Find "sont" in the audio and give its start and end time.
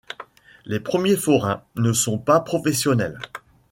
1.93-2.17